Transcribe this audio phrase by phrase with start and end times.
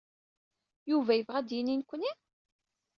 [0.91, 2.11] Yuba yebɣa ad d-yini nekkni?